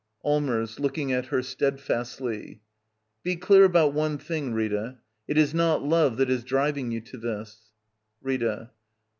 Allmers. 0.23 0.79
[Looking 0.79 1.11
at 1.13 1.27
her 1.27 1.43
steadfastly.] 1.43 2.59
Be 3.21 3.35
clear 3.35 3.65
about 3.65 3.93
one 3.93 4.17
thing, 4.17 4.51
Rita— 4.51 4.97
it 5.29 5.37
is 5.37 5.53
not 5.53 5.83
love 5.83 6.17
that 6.17 6.27
is 6.31 6.43
driving 6.43 6.89
you 6.89 7.01
to 7.01 7.19
this. 7.19 7.69
Rita. 8.19 8.71